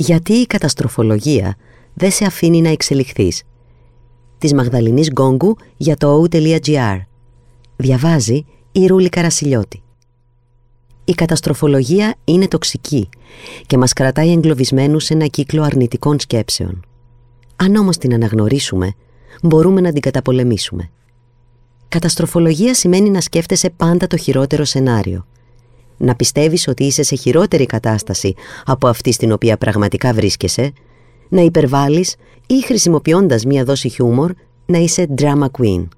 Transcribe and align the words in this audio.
Γιατί 0.00 0.32
η 0.32 0.46
καταστροφολογία 0.46 1.56
δεν 1.94 2.10
σε 2.10 2.24
αφήνει 2.24 2.60
να 2.60 2.68
εξελιχθείς. 2.68 3.42
Της 4.38 4.54
Μαγδαληνής 4.54 5.10
Γκόγκου 5.10 5.56
για 5.76 5.96
το 5.96 6.22
o.gr. 6.22 6.98
Διαβάζει 7.76 8.44
η 8.72 8.86
Ρούλη 8.86 9.08
Καρασιλιώτη. 9.08 9.82
Η 11.04 11.12
καταστροφολογία 11.12 12.14
είναι 12.24 12.48
τοξική 12.48 13.08
και 13.66 13.78
μας 13.78 13.92
κρατάει 13.92 14.32
εγκλωβισμένους 14.32 15.04
σε 15.04 15.14
ένα 15.14 15.26
κύκλο 15.26 15.62
αρνητικών 15.62 16.20
σκέψεων. 16.20 16.86
Αν 17.56 17.76
όμως 17.76 17.96
την 17.96 18.14
αναγνωρίσουμε, 18.14 18.94
μπορούμε 19.42 19.80
να 19.80 19.92
την 19.92 20.00
καταπολεμήσουμε. 20.00 20.90
Καταστροφολογία 21.88 22.74
σημαίνει 22.74 23.10
να 23.10 23.20
σκέφτεσαι 23.20 23.70
πάντα 23.70 24.06
το 24.06 24.16
χειρότερο 24.16 24.64
σενάριο. 24.64 25.26
Να 25.98 26.14
πιστεύεις 26.14 26.68
ότι 26.68 26.84
είσαι 26.84 27.02
σε 27.02 27.14
χειρότερη 27.14 27.66
κατάσταση 27.66 28.34
από 28.64 28.88
αυτή 28.88 29.12
στην 29.12 29.32
οποία 29.32 29.56
πραγματικά 29.56 30.12
βρίσκεσαι, 30.12 30.72
να 31.28 31.40
υπερβάλλεις 31.40 32.16
ή 32.46 32.62
χρησιμοποιώντας 32.62 33.44
μία 33.44 33.64
δόση 33.64 33.88
χιούμορ 33.88 34.32
να 34.66 34.78
είσαι 34.78 35.06
drama 35.18 35.46
queen; 35.58 35.88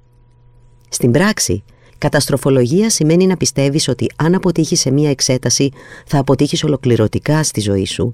Στην 0.89 1.11
πράξη, 1.11 1.63
καταστροφολογία 1.99 2.91
σημαίνει 2.91 3.27
να 3.27 3.37
πιστεύεις 3.37 3.89
ότι 3.89 4.11
αν 4.17 4.35
αποτύχεις 4.35 4.81
σε 4.81 4.91
μία 4.91 5.11
εξέταση 5.11 5.71
θα 6.07 6.19
αποτύχεις 6.19 6.65
ολοκληρωτικά 6.65 7.43
στη 7.43 7.61
ζωή 7.61 7.87
σου, 7.87 8.11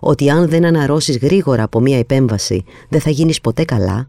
ότι 0.00 0.30
αν 0.30 0.48
δεν 0.48 0.64
αναρρώσεις 0.64 1.18
γρήγορα 1.18 1.62
από 1.62 1.80
μία 1.80 1.98
επέμβαση 1.98 2.64
δεν 2.88 3.00
θα 3.00 3.10
γίνεις 3.10 3.40
ποτέ 3.40 3.64
καλά 3.64 4.08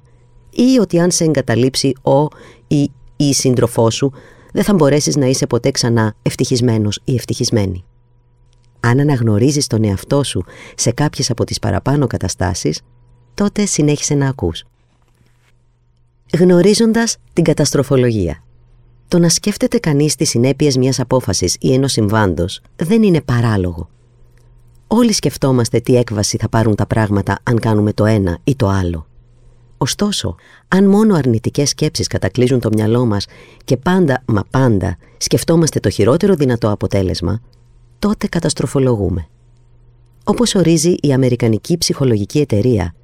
ή 0.49 0.79
ότι 0.79 0.99
αν 0.99 1.11
σε 1.11 1.23
εγκαταλείψει 1.23 1.93
ο 2.01 2.27
ή 2.67 2.91
η 3.15 3.33
σύντροφός 3.33 3.95
σου 3.95 4.11
δεν 4.53 4.63
θα 4.63 4.73
μπορέσεις 4.73 5.15
να 5.15 5.25
είσαι 5.25 5.47
ποτέ 5.47 5.71
ξανά 5.71 6.13
ευτυχισμένος 6.21 6.99
ή 7.03 7.15
ευτυχισμένη. 7.15 7.83
Αν 8.79 8.99
αναγνωρίζεις 8.99 9.67
τον 9.67 9.83
εαυτό 9.83 10.23
σου 10.23 10.43
σε 10.75 10.91
κάποιες 10.91 11.29
από 11.29 11.43
τις 11.43 11.59
παραπάνω 11.59 12.07
καταστάσεις, 12.07 12.81
τότε 13.33 13.65
συνέχισε 13.65 14.13
να 14.13 14.27
ακούς. 14.27 14.63
Γνωρίζοντας 16.39 17.17
την 17.33 17.43
καταστροφολογία. 17.43 18.43
Το 19.07 19.19
να 19.19 19.29
σκέφτεται 19.29 19.79
κανείς 19.79 20.15
τις 20.15 20.29
συνέπειες 20.29 20.77
μιας 20.77 20.99
απόφασης 20.99 21.55
ή 21.59 21.73
ενός 21.73 21.91
συμβάντος 21.91 22.61
δεν 22.75 23.03
είναι 23.03 23.21
παράλογο. 23.21 23.89
Όλοι 24.87 25.13
σκεφτόμαστε 25.13 25.79
τι 25.79 25.95
έκβαση 25.95 26.37
θα 26.37 26.49
πάρουν 26.49 26.75
τα 26.75 26.87
πράγματα 26.87 27.39
αν 27.43 27.59
κάνουμε 27.59 27.93
το 27.93 28.05
ένα 28.05 28.37
ή 28.43 28.55
το 28.55 28.67
άλλο. 28.67 29.07
Ωστόσο, 29.77 30.35
αν 30.67 30.85
μόνο 30.85 31.15
αρνητικές 31.15 31.69
σκέψεις 31.69 32.07
κατακλείζουν 32.07 32.59
το 32.59 32.69
μυαλό 32.73 33.05
μας 33.05 33.25
και 33.63 33.77
πάντα, 33.77 34.23
μα 34.25 34.43
πάντα, 34.49 34.97
σκεφτόμαστε 35.17 35.79
το 35.79 35.89
χειρότερο 35.89 36.35
δυνατό 36.35 36.71
αποτέλεσμα, 36.71 37.41
τότε 37.99 38.27
καταστροφολογούμε. 38.27 39.27
Όπως 40.23 40.55
ορίζει 40.55 40.95
η 41.01 41.13
Αμερικανική 41.13 41.77
Ψυχολογική 41.77 42.39
Εταιρεία, 42.39 42.95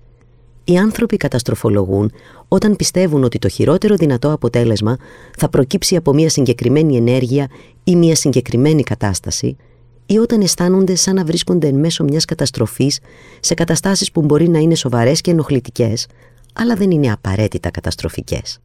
οι 0.63 0.77
άνθρωποι 0.77 1.17
καταστροφολογούν 1.17 2.11
όταν 2.47 2.75
πιστεύουν 2.75 3.23
ότι 3.23 3.39
το 3.39 3.47
χειρότερο 3.47 3.95
δυνατό 3.95 4.31
αποτέλεσμα 4.31 4.97
θα 5.37 5.49
προκύψει 5.49 5.95
από 5.95 6.13
μια 6.13 6.29
συγκεκριμένη 6.29 6.95
ενέργεια 6.97 7.49
ή 7.83 7.95
μια 7.95 8.15
συγκεκριμένη 8.15 8.83
κατάσταση 8.83 9.57
ή 10.05 10.17
όταν 10.17 10.41
αισθάνονται 10.41 10.95
σαν 10.95 11.15
να 11.15 11.23
βρίσκονται 11.25 11.67
εν 11.67 11.75
μέσω 11.75 12.03
μιας 12.03 12.25
καταστροφής 12.25 12.99
σε 13.39 13.53
καταστάσεις 13.53 14.11
που 14.11 14.21
μπορεί 14.21 14.49
να 14.49 14.59
είναι 14.59 14.75
σοβαρές 14.75 15.21
και 15.21 15.31
ενοχλητικές, 15.31 16.07
αλλά 16.53 16.75
δεν 16.75 16.91
είναι 16.91 17.11
απαραίτητα 17.11 17.71
καταστροφικές. 17.71 18.59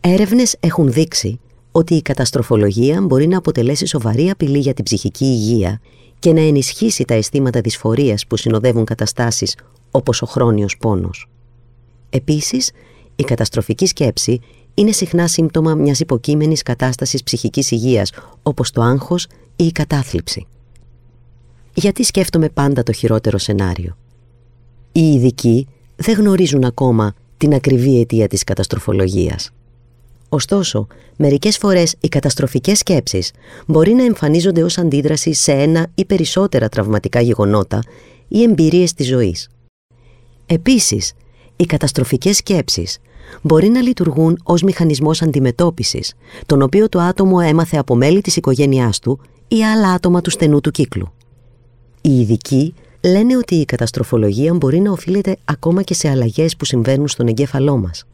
Έρευνες 0.00 0.56
έχουν 0.60 0.92
δείξει 0.92 1.40
ότι 1.72 1.94
η 1.94 2.02
καταστροφολογία 2.02 3.00
μπορεί 3.00 3.26
να 3.26 3.38
αποτελέσει 3.38 3.86
σοβαρή 3.86 4.30
απειλή 4.30 4.58
για 4.58 4.74
την 4.74 4.84
ψυχική 4.84 5.24
υγεία 5.24 5.80
και 6.18 6.32
να 6.32 6.40
ενισχύσει 6.40 7.04
τα 7.04 7.14
αισθήματα 7.14 7.60
δυσφορίας 7.60 8.26
που 8.26 8.36
συνοδεύουν 8.36 8.84
καταστάσεις 8.84 9.56
όπως 9.90 10.22
ο 10.22 10.26
χρόνιος 10.26 10.76
πόνος. 10.76 11.28
Επίσης, 12.10 12.70
η 13.16 13.22
καταστροφική 13.22 13.86
σκέψη 13.86 14.40
είναι 14.74 14.92
συχνά 14.92 15.26
σύμπτωμα 15.26 15.74
μιας 15.74 16.00
υποκείμενης 16.00 16.62
κατάστασης 16.62 17.22
ψυχικής 17.22 17.70
υγείας 17.70 18.12
όπως 18.42 18.70
το 18.70 18.82
άγχος 18.82 19.26
ή 19.56 19.64
η 19.64 19.72
κατάθλιψη. 19.72 20.46
Γιατί 21.74 22.04
σκέφτομαι 22.04 22.48
πάντα 22.48 22.82
το 22.82 22.92
χειρότερο 22.92 23.38
σενάριο; 23.38 23.96
Οι 24.92 25.12
ειδικοί 25.12 25.66
δεν 25.96 26.14
γνωρίζουν 26.14 26.64
ακόμα 26.64 27.14
την 27.36 27.54
ακριβή 27.54 28.00
αιτία 28.00 28.28
της 28.28 28.44
καταστροφολογίας. 28.44 29.50
Ωστόσο, 30.28 30.86
μερικές 31.16 31.58
φορές 31.58 31.94
οι 32.00 32.08
καταστροφικές 32.08 32.78
σκέψεις 32.78 33.32
μπορεί 33.66 33.92
να 33.92 34.04
εμφανίζονται 34.04 34.62
ως 34.62 34.78
αντίδραση 34.78 35.32
σε 35.32 35.52
ένα 35.52 35.86
ή 35.94 36.04
περισσότερα 36.04 36.68
τραυματικά 36.68 37.20
γεγονότα 37.20 37.82
ή 38.28 38.42
εμπειρίες 38.42 38.94
της 38.94 39.06
ζωής. 39.06 39.48
Επίσης, 40.46 41.12
οι 41.56 41.64
καταστροφικές 41.64 42.36
σκέψεις 42.36 42.98
μπορεί 43.42 43.68
να 43.68 43.80
λειτουργούν 43.80 44.40
ως 44.42 44.62
μηχανισμός 44.62 45.22
αντιμετώπισης, 45.22 46.14
τον 46.46 46.62
οποίο 46.62 46.88
το 46.88 47.00
άτομο 47.00 47.38
έμαθε 47.42 47.76
από 47.76 47.94
μέλη 47.94 48.20
της 48.20 48.36
οικογένειάς 48.36 48.98
του 48.98 49.20
ή 49.48 49.64
άλλα 49.64 49.88
άτομα 49.88 50.20
του 50.20 50.30
στενού 50.30 50.60
του 50.60 50.70
κύκλου. 50.70 51.12
Οι 52.00 52.20
ειδικοί 52.20 52.74
λένε 53.04 53.36
ότι 53.36 53.54
η 53.54 53.64
καταστροφολογία 53.64 54.54
μπορεί 54.54 54.80
να 54.80 54.90
οφείλεται 54.90 55.36
ακόμα 55.44 55.82
και 55.82 55.94
σε 55.94 56.08
αλλαγές 56.08 56.56
που 56.56 56.64
συμβαίνουν 56.64 57.08
στον 57.08 57.26
εγκέφαλό 57.28 57.76
μας. 57.76 58.04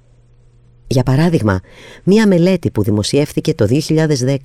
Για 0.86 1.02
παράδειγμα, 1.02 1.60
μία 2.04 2.26
μελέτη 2.26 2.70
που 2.70 2.82
δημοσιεύθηκε 2.82 3.54
το 3.54 3.66
2010 3.66 4.36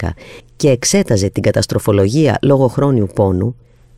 και 0.56 0.70
εξέταζε 0.70 1.30
την 1.30 1.44
καταστροφολογία 1.44 2.38
λόγω 2.42 2.68
χρόνιου 2.68 3.08
πόνου, 3.16 3.56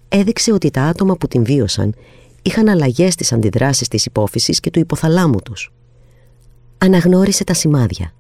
έδειξε 0.07 0.53
ότι 0.53 0.71
τα 0.71 0.81
άτομα 0.81 1.17
που 1.17 1.27
την 1.27 1.43
βίωσαν 1.43 1.93
είχαν 2.41 2.67
αλλαγές 2.67 3.13
στις 3.13 3.33
αντιδράσεις 3.33 3.87
της 3.87 4.05
υπόφυσης 4.05 4.59
και 4.59 4.69
του 4.69 4.79
υποθαλάμου 4.79 5.39
τους. 5.41 5.73
Αναγνώρισε 6.77 7.43
τα 7.43 7.53
σημάδια. 7.53 8.13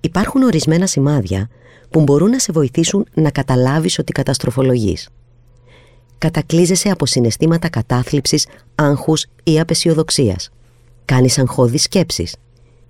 Υπάρχουν 0.00 0.42
ορισμένα 0.42 0.86
σημάδια 0.86 1.48
που 1.90 2.00
μπορούν 2.00 2.30
να 2.30 2.38
σε 2.38 2.52
βοηθήσουν 2.52 3.06
να 3.14 3.30
καταλάβεις 3.30 3.98
ότι 3.98 4.12
καταστροφολογείς 4.12 5.08
κατακλείζεσαι 6.24 6.88
από 6.88 7.06
συναισθήματα 7.06 7.68
κατάθλιψης, 7.68 8.46
άγχους 8.74 9.26
ή 9.44 9.60
απεσιοδοξίας. 9.60 10.50
Κάνεις 11.04 11.38
αγχώδεις 11.38 11.82
σκέψεις. 11.82 12.36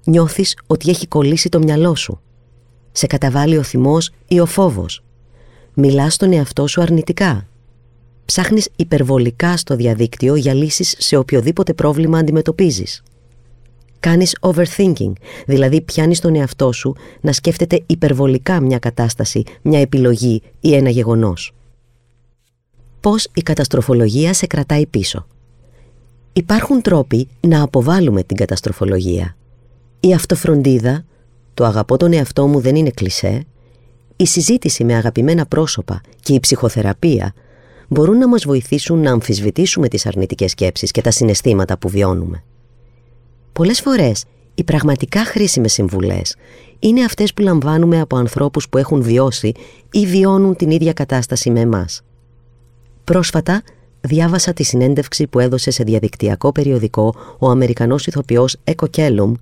Νιώθεις 0.05 0.56
ότι 0.67 0.91
έχει 0.91 1.06
κολλήσει 1.06 1.49
το 1.49 1.59
μυαλό 1.59 1.95
σου. 1.95 2.21
Σε 2.93 3.06
καταβάλει 3.06 3.56
ο 3.56 3.62
θυμός 3.62 4.11
ή 4.28 4.41
ο 4.41 4.47
φόβος. 4.47 5.03
Μιλάς 5.75 6.15
στον 6.15 6.33
εαυτό 6.33 6.67
σου 6.67 6.81
αρνητικά. 6.81 7.47
Ψάχνεις 8.25 8.69
υπερβολικά 8.77 9.56
στο 9.56 9.77
διαδίκτυο 9.77 10.34
για 10.34 10.55
λύσεις 10.55 10.95
σε 10.99 11.16
οποιοδήποτε 11.16 11.72
πρόβλημα 11.72 12.19
αντιμετωπίζεις. 12.19 13.03
Κάνεις 14.01 14.37
overthinking, 14.41 15.12
δηλαδή 15.47 15.81
πιάνεις 15.81 16.21
τον 16.21 16.34
εαυτό 16.34 16.72
σου 16.72 16.95
να 17.21 17.33
σκέφτεται 17.33 17.83
υπερβολικά 17.87 18.61
μια 18.61 18.78
κατάσταση, 18.78 19.43
μια 19.62 19.81
επιλογή 19.81 20.43
ή 20.61 20.75
ένα 20.75 20.91
γεγονός 20.91 21.55
πώς 23.04 23.28
η 23.34 23.41
καταστροφολογία 23.41 24.32
σε 24.32 24.47
κρατάει 24.47 24.87
πίσω. 24.87 25.26
Υπάρχουν 26.32 26.82
τρόποι 26.82 27.28
να 27.41 27.62
αποβάλουμε 27.62 28.22
την 28.22 28.37
καταστροφολογία. 28.37 29.37
Η 30.00 30.15
αυτοφροντίδα, 30.15 31.04
το 31.54 31.65
αγαπώ 31.65 31.97
τον 31.97 32.12
εαυτό 32.12 32.47
μου 32.47 32.60
δεν 32.60 32.76
είναι 32.76 32.91
κλισέ, 32.91 33.44
η 34.16 34.26
συζήτηση 34.26 34.84
με 34.84 34.94
αγαπημένα 34.94 35.47
πρόσωπα 35.47 36.00
και 36.20 36.34
η 36.34 36.41
ψυχοθεραπεία 36.41 37.34
μπορούν 37.88 38.19
να 38.19 38.28
μας 38.28 38.44
βοηθήσουν 38.44 38.98
να 38.98 39.10
αμφισβητήσουμε 39.10 39.88
τις 39.88 40.06
αρνητικές 40.06 40.50
σκέψεις 40.50 40.91
και 40.91 41.00
τα 41.00 41.10
συναισθήματα 41.10 41.78
που 41.78 41.88
βιώνουμε. 41.88 42.44
Πολλές 43.53 43.81
φορές 43.81 44.25
οι 44.54 44.65
πραγματικά 44.65 45.25
χρήσιμες 45.25 45.72
συμβουλές 45.72 46.36
είναι 46.78 47.04
αυτές 47.04 47.34
που 47.34 47.42
λαμβάνουμε 47.42 48.00
από 48.00 48.16
ανθρώπους 48.16 48.69
που 48.69 48.78
έχουν 48.78 49.03
βιώσει 49.03 49.53
ή 49.92 50.06
βιώνουν 50.06 50.56
την 50.56 50.71
ίδια 50.71 50.92
κατάσταση 50.92 51.50
με 51.50 51.60
εμάς. 51.60 52.03
Πρόσφατα 53.04 53.62
διάβασα 54.00 54.53
τη 54.53 54.62
συνέντευξη 54.62 55.26
που 55.26 55.38
έδωσε 55.38 55.70
σε 55.70 55.84
διαδικτυακό 55.84 56.53
περιοδικό 56.53 57.15
ο 57.39 57.48
Αμερικανός 57.48 58.06
ηθοποιός 58.06 58.56
Έκο 58.65 58.86
Κέλουμ 58.86 59.33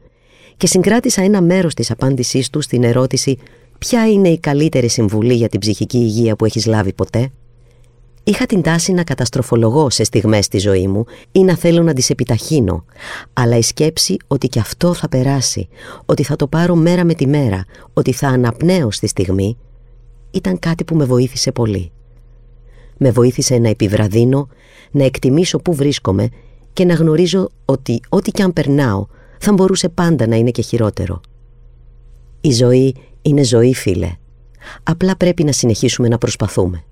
και 0.57 0.67
συγκράτησα 0.67 1.23
ένα 1.23 1.43
μέρος 1.43 1.75
της 1.75 1.91
απάντησής 1.91 2.51
του 2.51 2.61
στην 2.61 2.85
ερώτηση 2.85 3.39
«Ποια 3.79 4.11
είναι 4.11 4.29
η 4.29 4.39
καλύτερη 4.39 4.89
συμβουλή 4.89 5.35
για 5.35 5.49
την 5.49 5.61
ψυχική 5.61 5.99
υγεία 5.99 6.37
που 6.37 6.45
έχεις 6.45 6.67
λάβει 6.67 6.93
ποτέ» 6.93 7.31
Είχα 8.25 8.47
την 8.47 8.63
τάση 8.63 8.93
να 8.93 9.05
καταστροφολογώ 9.05 9.91
σε 9.91 10.05
στιγμές 10.05 10.45
στη 10.45 10.59
ζωή 10.59 10.87
μου 10.87 11.05
ή 11.33 11.45
να 11.45 11.57
θέλω 11.57 11.83
να 11.83 11.93
τις 11.93 12.11
επιταχύνω, 12.11 12.85
αλλά 13.33 13.57
η 13.57 13.63
σκέψη 13.63 14.17
ότι 14.27 14.49
και 14.49 14.59
αυτό 14.59 14.95
θα 14.95 15.09
περάσει, 15.09 15.69
ότι 16.05 16.23
θα 16.23 16.37
το 16.37 16.47
πάρω 16.47 16.75
μέρα 16.75 17.05
με 17.05 17.15
τη 17.15 17.27
μέρα, 17.27 17.65
ότι 17.93 18.13
θα 18.13 18.29
αναπνέω 18.29 18.91
στη 18.91 19.07
στιγμή, 19.07 19.57
ήταν 20.31 20.59
κάτι 20.59 20.85
που 20.85 20.97
με 20.97 21.05
βοήθησε 21.05 21.53
πολύ 21.53 21.93
με 23.03 23.11
βοήθησε 23.11 23.59
να 23.59 23.69
επιβραδύνω, 23.69 24.49
να 24.91 25.05
εκτιμήσω 25.05 25.59
πού 25.59 25.75
βρίσκομαι 25.75 26.29
και 26.73 26.85
να 26.85 26.95
γνωρίζω 26.95 27.49
ότι 27.65 28.01
ό,τι 28.09 28.31
κι 28.31 28.43
αν 28.43 28.53
περνάω 28.53 29.07
θα 29.39 29.53
μπορούσε 29.53 29.89
πάντα 29.89 30.27
να 30.27 30.37
είναι 30.37 30.51
και 30.51 30.63
χειρότερο. 30.63 31.21
Η 32.41 32.51
ζωή 32.51 32.97
είναι 33.23 33.45
ζωή 33.45 33.75
φίλε. 33.75 34.13
Απλά 34.83 35.17
πρέπει 35.17 35.45
να 35.45 35.53
συνεχίσουμε 35.53 36.09
να 36.09 36.19
προσπαθούμε. 36.19 36.85